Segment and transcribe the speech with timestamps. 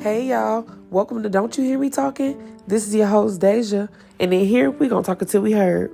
[0.00, 2.56] Hey y'all, welcome to Don't You Hear Me Talking?
[2.66, 5.90] This is your host Deja, and in here we're gonna talk until we heard.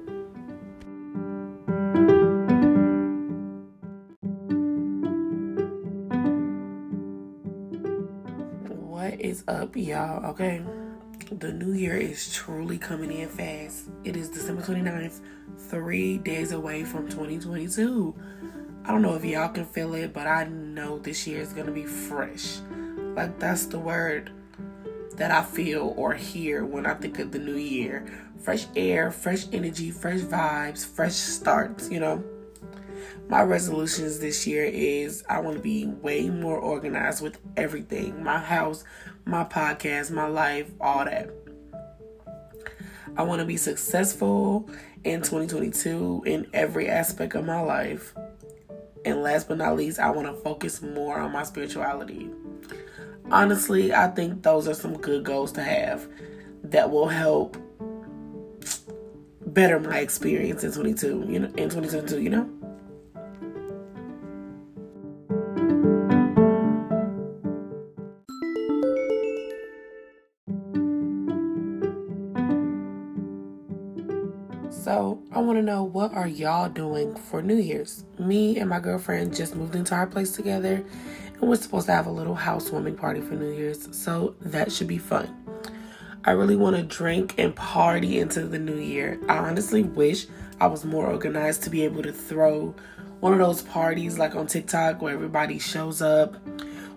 [8.69, 10.25] What is up, y'all?
[10.27, 10.63] Okay,
[11.33, 13.89] the new year is truly coming in fast.
[14.05, 15.19] It is December 29th,
[15.69, 18.15] three days away from 2022.
[18.85, 21.73] I don't know if y'all can feel it, but I know this year is gonna
[21.73, 22.59] be fresh.
[23.17, 24.31] Like that's the word
[25.15, 28.07] that I feel or hear when I think of the new year.
[28.39, 32.23] Fresh air, fresh energy, fresh vibes, fresh starts, you know.
[33.29, 38.23] My resolutions this year is I want to be way more organized with everything.
[38.23, 38.85] My house,
[39.25, 41.31] my podcast, my life, all that.
[43.17, 44.69] I want to be successful
[45.05, 48.15] in 2022 in every aspect of my life.
[49.07, 52.31] And last but not least, I want to focus more on my spirituality
[53.31, 56.07] honestly, I think those are some good goals to have
[56.65, 57.57] that will help
[59.47, 62.49] better my experience in 22, you know, in 2022, you know?
[74.87, 78.05] So, I want to know what are y'all doing for New Year's?
[78.21, 80.75] Me and my girlfriend just moved into our place together
[81.33, 84.87] and we're supposed to have a little housewarming party for New Year's, so that should
[84.87, 85.29] be fun.
[86.25, 89.19] I really want to drink and party into the new year.
[89.29, 90.29] I honestly wish
[90.61, 92.73] I was more organized to be able to throw
[93.19, 96.37] one of those parties like on TikTok where everybody shows up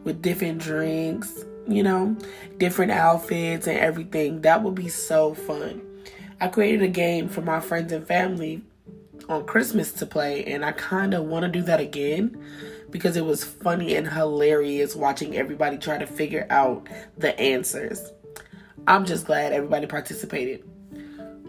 [0.04, 2.16] with different drinks, you know,
[2.60, 4.42] different outfits and everything.
[4.42, 5.82] That would be so fun.
[6.42, 8.62] I created a game for my friends and family
[9.28, 12.42] on Christmas to play, and I kind of want to do that again
[12.90, 18.12] because it was funny and hilarious watching everybody try to figure out the answers.
[18.88, 20.64] I'm just glad everybody participated.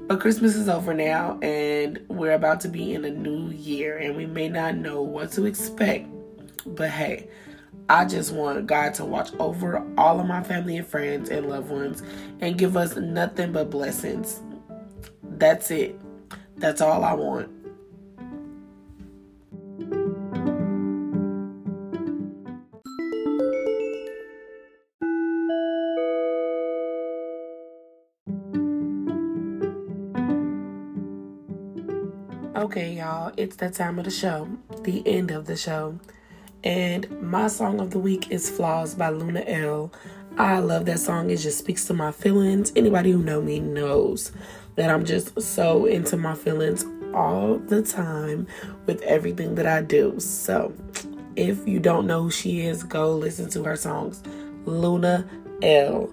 [0.08, 4.16] But Christmas is over now, and we're about to be in a new year, and
[4.16, 6.08] we may not know what to expect.
[6.66, 7.28] But hey,
[7.88, 11.70] I just want God to watch over all of my family and friends and loved
[11.70, 12.02] ones
[12.40, 14.40] and give us nothing but blessings.
[15.40, 15.98] That's it.
[16.58, 17.48] That's all I want.
[32.54, 34.46] Okay, y'all, it's that time of the show,
[34.82, 35.98] the end of the show.
[36.62, 39.90] And my song of the week is Flaws by Luna L.
[40.38, 41.30] I love that song.
[41.30, 42.72] It just speaks to my feelings.
[42.76, 44.32] Anybody who know me knows
[44.76, 48.46] that I'm just so into my feelings all the time
[48.86, 50.18] with everything that I do.
[50.20, 50.72] So,
[51.36, 54.22] if you don't know who she is, go listen to her songs.
[54.66, 55.28] Luna
[55.62, 56.10] L.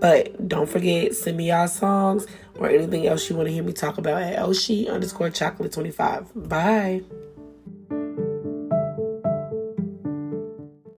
[0.00, 2.26] But don't forget, send me y'all songs
[2.58, 6.48] or anything else you want to hear me talk about at Oshi underscore chocolate 25.
[6.48, 7.02] Bye.